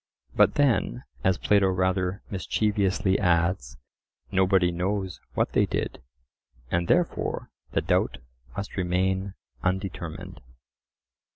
But 0.33 0.55
then, 0.55 1.03
as 1.23 1.37
Plato 1.37 1.67
rather 1.67 2.23
mischievously 2.31 3.19
adds, 3.19 3.77
"Nobody 4.31 4.71
knows 4.71 5.19
what 5.35 5.51
they 5.51 5.67
did," 5.67 6.01
and 6.71 6.87
therefore 6.87 7.51
the 7.73 7.81
doubt 7.81 8.17
must 8.57 8.77
remain 8.77 9.35
undetermined. 9.61 10.41